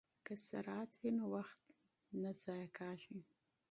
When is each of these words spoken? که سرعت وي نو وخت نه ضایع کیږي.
که 0.25 0.33
سرعت 0.47 0.91
وي 0.99 1.09
نو 1.17 1.25
وخت 1.35 1.61
نه 2.21 2.31
ضایع 2.41 2.67
کیږي. 2.77 3.19